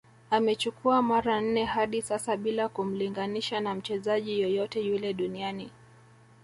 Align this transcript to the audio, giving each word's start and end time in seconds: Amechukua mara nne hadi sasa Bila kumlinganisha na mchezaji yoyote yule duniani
Amechukua 0.31 1.01
mara 1.01 1.41
nne 1.41 1.65
hadi 1.65 2.01
sasa 2.01 2.37
Bila 2.37 2.69
kumlinganisha 2.69 3.59
na 3.59 3.75
mchezaji 3.75 4.41
yoyote 4.41 4.81
yule 4.81 5.13
duniani 5.13 5.71